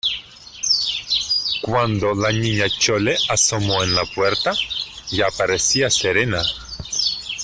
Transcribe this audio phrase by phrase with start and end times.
[1.61, 4.51] cuando la Niña Chole asomó en la puerta,
[5.11, 6.41] ya parecía serena.